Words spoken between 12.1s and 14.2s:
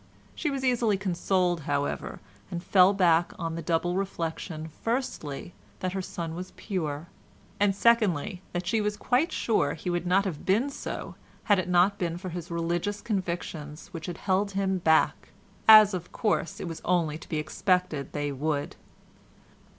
for his religious convictions which had